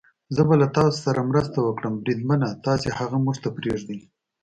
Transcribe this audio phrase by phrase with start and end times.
[0.35, 3.99] زه به له تاسو سره مرسته وکړم، بریدمنه، تاسې هغه موږ ته پرېږدئ.